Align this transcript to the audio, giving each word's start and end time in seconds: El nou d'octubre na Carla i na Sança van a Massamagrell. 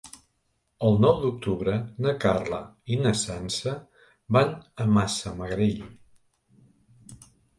El 0.85 0.95
nou 1.01 1.19
d'octubre 1.25 1.73
na 2.05 2.13
Carla 2.23 2.61
i 2.95 2.97
na 3.03 3.11
Sança 3.25 3.73
van 4.37 4.55
a 4.85 4.89
Massamagrell. 4.97 5.85